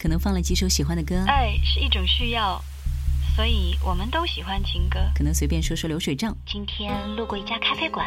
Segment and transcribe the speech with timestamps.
[0.00, 2.58] 可能放了几首喜欢的歌，爱是一种需要，
[3.36, 4.98] 所以我们都喜欢情歌。
[5.14, 8.06] 可能随便说说流水账，今天路过一家咖啡馆，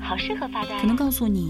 [0.00, 0.76] 好适合发呆。
[0.80, 1.48] 可能告诉你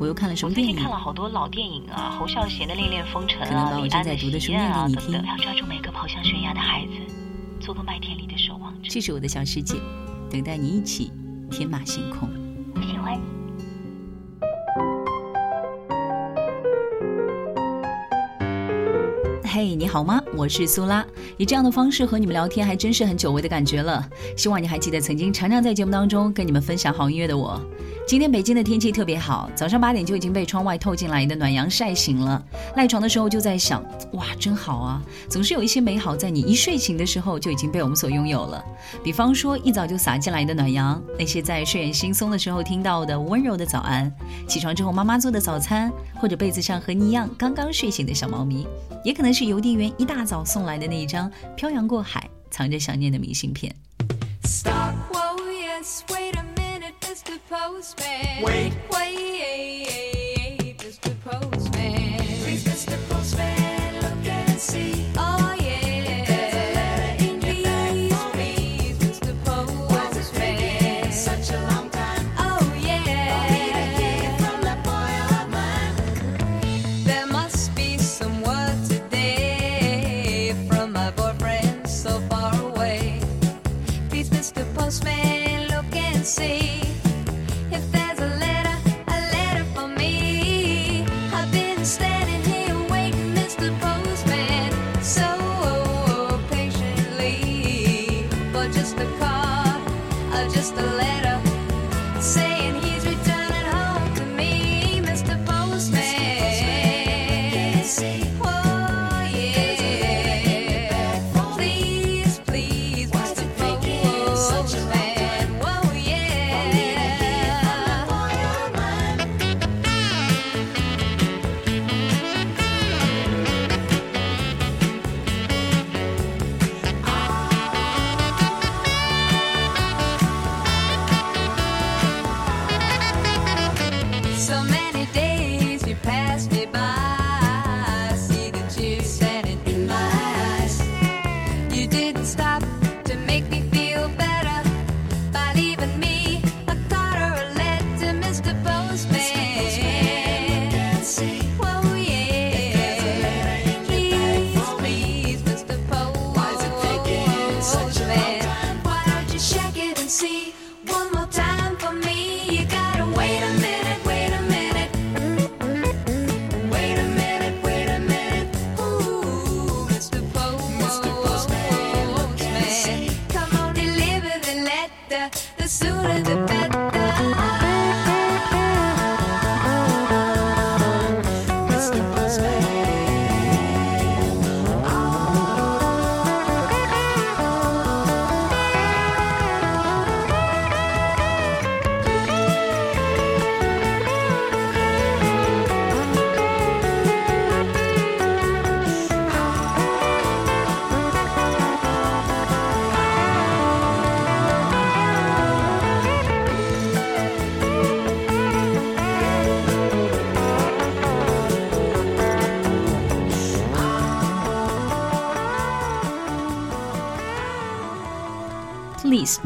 [0.00, 0.74] 我又看了什么电影。
[0.74, 5.24] 最近看了好多老电影啊，侯孝贤的《恋恋风尘》啊，我正在读的《喜宴》啊等等。
[5.24, 7.14] 要抓住每个跑向悬崖的孩子，
[7.64, 8.88] 做个麦田里的守望者。
[8.90, 9.76] 这是我的小世界，
[10.28, 11.12] 等待你一起
[11.48, 12.28] 天马行空。
[12.74, 13.35] 我喜欢你。
[19.56, 20.22] 嘿，你好吗？
[20.36, 21.02] 我是苏拉，
[21.38, 24.06] 以这样的方式和你们聊天，还真是很久违的感觉了。
[24.36, 27.58] 希望你还记得曾经常常在节目当中跟你们分享好音乐的我。
[28.06, 32.40] 今天北京的天气特别好，早上八点就已经被窗外透进来的暖阳晒醒了。
[32.76, 35.02] 赖床的时候就在想，哇，真好啊！
[35.28, 38.64] 总是有一些美好在你一睡醒的时候就已经被我们所拥有了。
[39.02, 44.08] 比方说一早就洒进来的暖阳，那些在睡眼惺忪的时候听到的温柔的早安，
[44.46, 48.68] 起床之后妈妈做的早餐，或者被子上和你一样刚刚睡醒的小猫咪，
[49.02, 53.74] 也可能是邮递员一大早送来的那一张漂洋过海藏着想念的明信片。
[54.44, 54.94] stop
[57.48, 58.42] postman.
[58.42, 59.95] Wait, wait,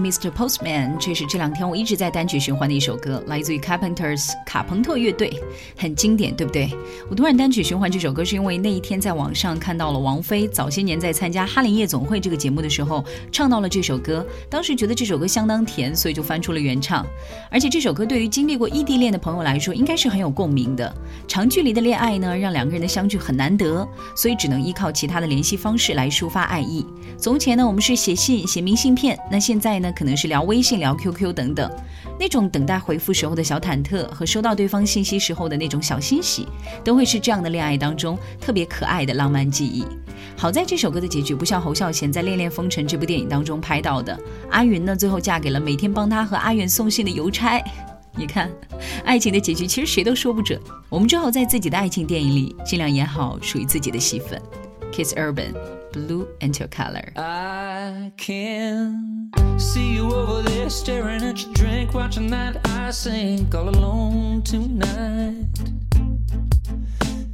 [0.00, 0.30] Mr.
[0.30, 5.30] Postman，这是这两天我一直在单曲循环的一首歌，来自于 Carpenters 卡朋特乐队，
[5.76, 6.70] 很经典，对不对？
[7.10, 17.06] 我突然单曲循环这首歌，是因为那一天在网上看到了王菲早些年在参加《哈林夜总会》这个节目的时候唱到了这首歌，当时觉得这首歌相当甜，所以就翻出了原唱。
[17.50, 20.92] 而且这首歌对于经历过异地恋的朋友来说，应该是很有共鸣的。
[21.28, 23.86] 长距离的恋爱呢，让两个人的相聚很难得，
[24.16, 26.86] 所以只能依靠其他的联系方式来抒发爱意。
[27.18, 31.70] 从前呢，我们是写信、写明信片，那现在呢，可能是聊微信、聊 QQ 等等。
[32.18, 36.46] 那种等待回复时候的小忐忑和收到对方信息时候的那种小欣喜，
[36.84, 39.84] 都会是这样的恋爱当中特别可爱的浪漫记忆。
[40.36, 44.18] 好在这首歌的结局不像侯孝贤在《恋恋风尘》这部电影当中拍到的，
[44.50, 47.62] 阿云呢最后嫁给了每天帮他和阿远送信的邮差。
[48.16, 48.50] 你看，
[49.04, 54.40] 爱情的结局其实谁都说不准，我们只好在自己的爱情电影里尽量演好属于自己的戏份。
[54.92, 55.56] Kiss Urban
[55.92, 62.66] Blue and Your Color。I can see you over there staring at your drink, watching that
[62.68, 65.46] I sink all alone tonight.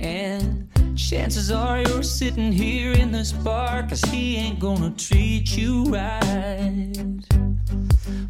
[0.01, 0.67] And
[0.97, 6.95] Chances are you're sitting here in this bar, cause he ain't gonna treat you right.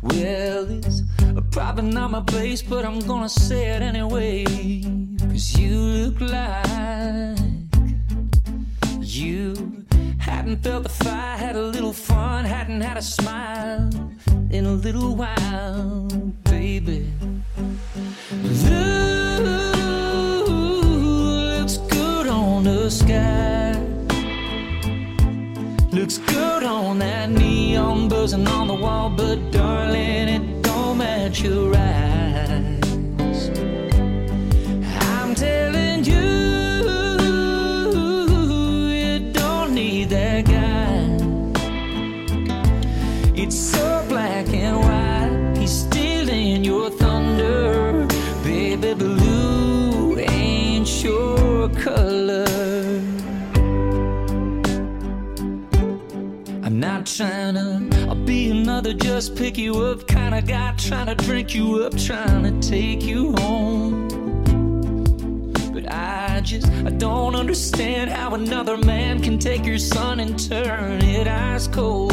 [0.02, 1.02] Well, it's
[1.52, 4.44] probably not my place, but I'm gonna say it anyway.
[5.18, 7.45] Cause you look like
[9.16, 9.84] you
[10.18, 13.88] hadn't felt the fire, had a little fun, hadn't had a smile
[14.50, 16.08] in a little while,
[16.44, 17.10] baby.
[18.42, 18.56] Blue
[21.58, 23.72] Looks good on the sky.
[25.92, 31.74] Looks good on that neon buzzing on the wall, but darling, it don't match your
[31.74, 32.25] eyes.
[58.94, 63.02] Just pick you up kind of guy trying to drink you up, trying to take
[63.02, 64.06] you home.
[65.72, 71.02] But I just I don't understand how another man can take your son and turn
[71.02, 72.12] it ice cold.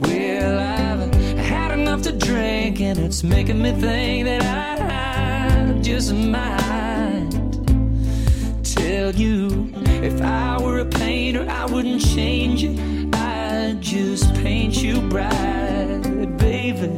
[0.00, 7.30] Well, I've had enough to drink and it's making me think that I just might
[8.62, 9.72] tell you
[10.02, 13.01] if I were a painter, I wouldn't change it.
[13.82, 16.96] Just paint you bright, baby.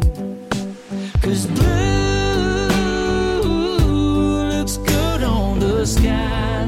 [1.22, 2.68] Cause blue
[4.50, 6.66] looks good on the sky.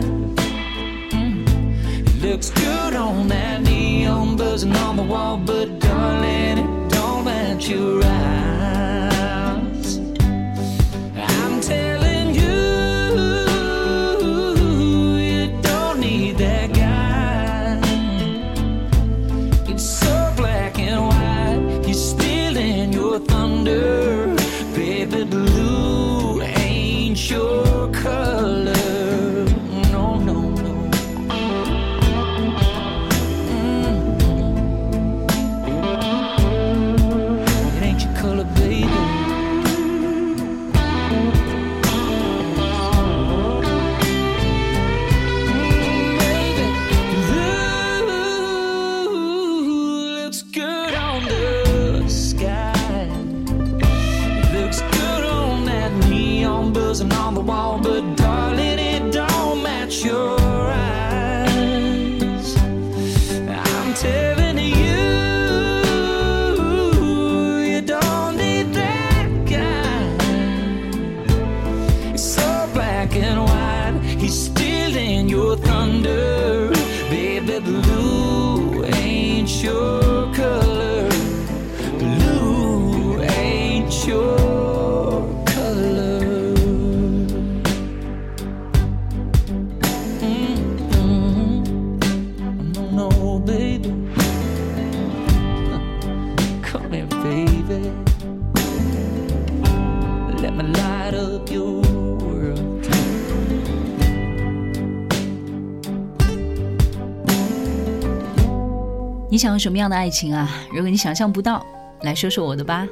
[2.22, 8.02] Looks good on that neon buzzing on the wall, but darling, it don't match your
[8.02, 8.45] eyes.
[109.36, 110.48] 你想要什么样的爱情啊？
[110.70, 111.62] 如果你想象不到，
[112.04, 112.88] 来说说我的吧。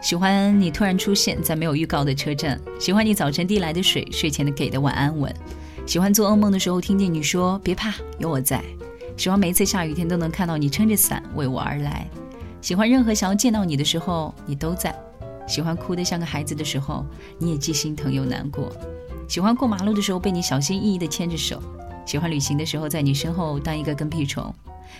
[0.00, 5.30] 喜欢你突然出现在没有预告的车站，喜欢你早晨递来的水，睡前的给的晚安吻，
[5.84, 8.64] 喜欢做噩梦的时候听见你说别怕，有我在，
[9.18, 12.08] 喜欢每一次下雨天都能看到你撑着伞为我而来，
[12.62, 14.98] 喜欢任何想要见到你的时候你都在，
[15.46, 17.04] 喜欢哭得像个孩子的时候
[17.38, 18.72] 你也既心疼又难过，
[19.28, 21.62] 喜欢过马路的时候被你小心翼翼地牵着手，
[22.06, 24.50] 喜欢旅行的时候在你身后当一个跟屁虫。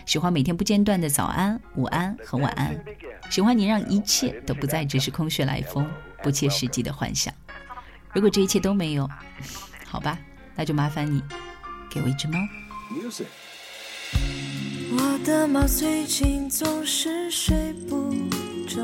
[0.07, 2.79] 喜欢每天不间断的早安、午安和晚安，
[3.31, 5.89] 喜欢你让一切都不再只是空穴来风、
[6.23, 7.33] 不切实际的幻想。
[8.13, 9.09] 如果这一切都没有，
[9.87, 10.19] 好吧，
[10.55, 11.23] 那就麻烦你
[11.91, 12.39] 给我一只猫。
[14.97, 18.15] 我的猫最近总是睡不
[18.69, 18.81] 着，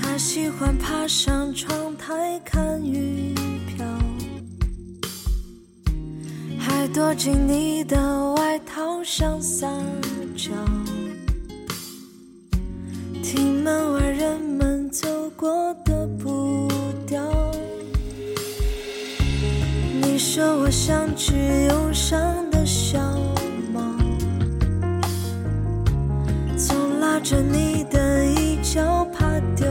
[0.00, 3.34] 它喜欢爬上窗台看雨
[3.66, 3.86] 飘，
[6.64, 9.66] 还躲进你的外套上撒
[10.36, 10.52] 娇，
[13.20, 16.68] 听门外人们走过的步
[17.04, 17.20] 调。
[20.00, 21.34] 你说我像只
[21.68, 23.00] 忧伤的小
[23.72, 23.80] 猫，
[26.56, 29.26] 总拉着你的衣角怕
[29.56, 29.66] 丢。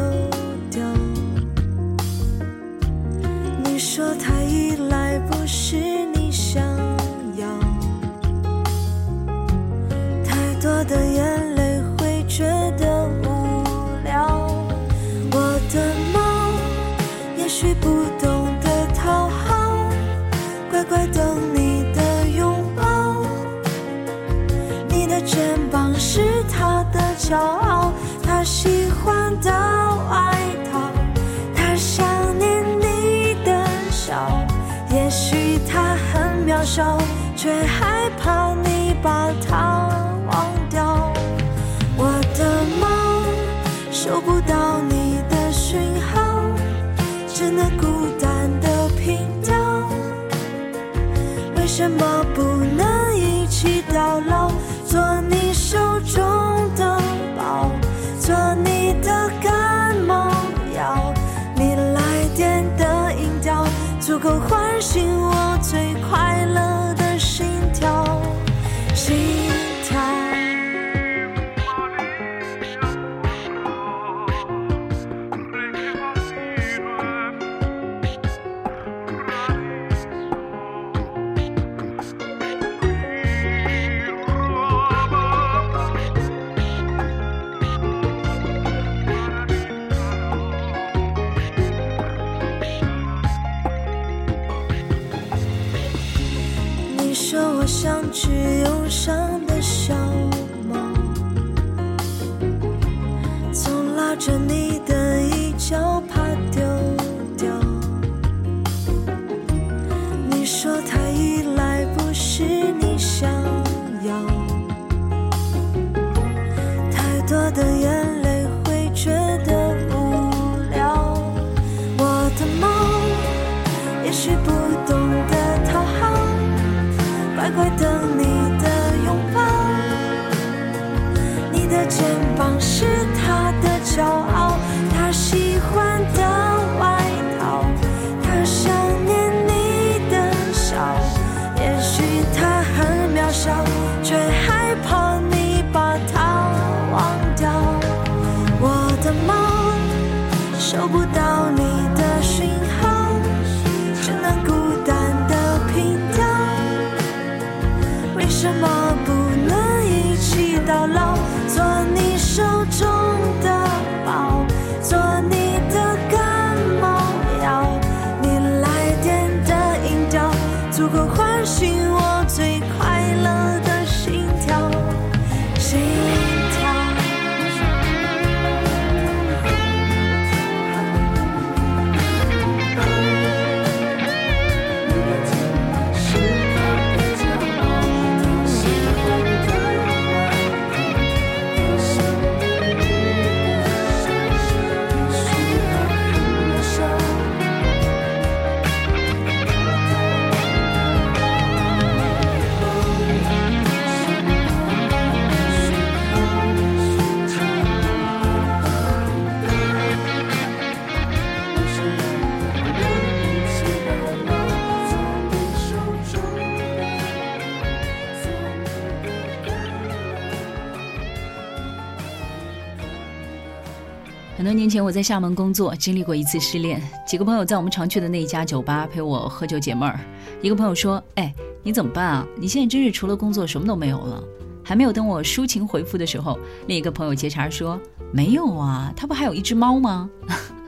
[224.61, 226.79] 年前，我在厦门工作，经历过一次失恋。
[227.07, 229.99] 几个朋友在我们常去的那一家酒吧陪我喝酒解闷儿。
[230.39, 232.27] 一个朋友说：“哎，你怎么办啊？
[232.37, 234.23] 你现在真是除了工作什么都没有了。”
[234.63, 236.37] 还没有等我抒情回复的时候，
[236.67, 237.81] 另一个朋友接茬说
[238.13, 240.07] ：“没有啊，他不还有一只猫吗？”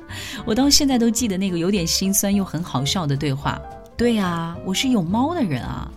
[0.43, 3.61] 我到现在都记得那个有点心酸又很好笑的对话。
[3.95, 5.91] 对啊，我是有猫的人啊。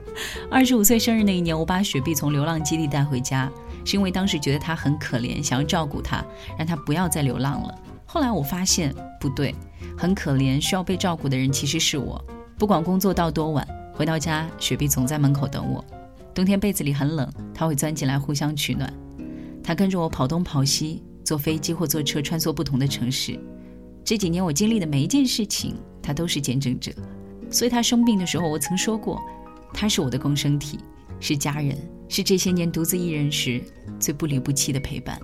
[0.50, 3.50] 二十五岁生日那一年，我把雪碧从流浪基地带回家。
[3.84, 6.24] 是因为当时觉得他很可怜，想要照顾他，
[6.58, 7.78] 让他不要再流浪了。
[8.06, 9.54] 后来我发现不对，
[9.96, 12.22] 很可怜需要被照顾的人其实是我。
[12.58, 15.84] 不管工作到多晚，回到家，雪碧总在门口等我。
[16.34, 18.92] 冬天被子里很冷，他会钻进来互相取暖。
[19.62, 23.38] 他跟着我跑东跑西，坐飞机或坐车穿梭不同的城市。
[24.04, 26.92] 这几年我经历的每一件事情，他都是见证者。
[27.50, 29.20] 所以他生病的时候，我曾说过，
[29.72, 30.78] 他是我的共生体。
[31.24, 33.62] 是家人，是这些年独自一人时
[34.00, 35.16] 最不离不弃的陪伴。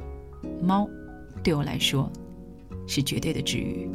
[0.63, 0.89] 猫，
[1.43, 2.09] 对我来说，
[2.87, 3.91] 是绝对的治愈。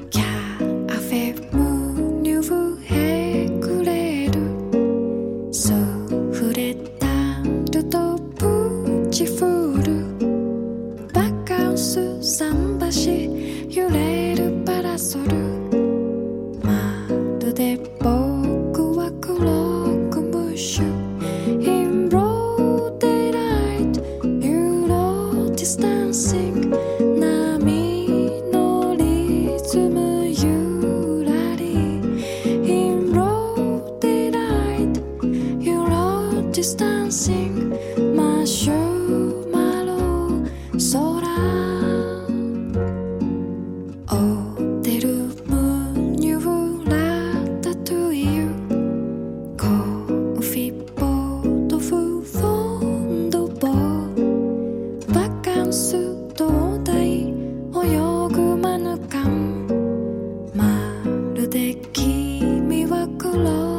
[61.47, 63.72] で君は来ろ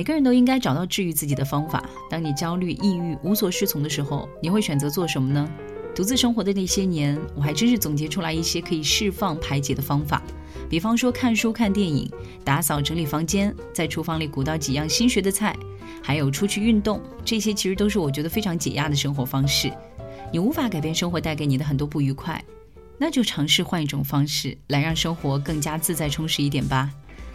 [0.00, 1.84] 每个人都应该找到治愈自己的方法。
[2.08, 5.46] 当你焦虑、抑郁、无所适从的时候，你会选择做什么呢？
[5.94, 10.22] 独自生活的那些年，我还真是总结出来一些可以释放、排解的方法。
[10.70, 12.10] 比方说看书、看电影、
[12.42, 15.54] 打扫、整理房间，在厨房里鼓捣几样新学的菜，
[16.02, 19.70] 还有出去运动，这些其实都是我觉得非常解压的生活方式。
[20.32, 22.42] 你无法改变生活带给你的很多不愉快，
[22.96, 26.90] 那就尝试换一种方式来让生活更加自在充实一点吧。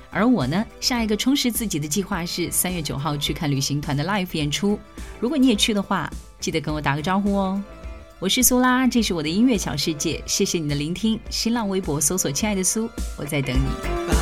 [0.09, 4.79] 而我呢，下一个充实自己的计划是三月九号去看旅行团的 live 演出。
[5.19, 7.61] 如果你也去的话，记得跟我打个招呼哦。
[8.19, 11.19] 我是苏拉，这是我的音乐小世界，谢谢你的聆听。
[11.29, 12.89] 新浪微博搜索“亲爱的苏”，
[13.19, 14.14] 我在等你。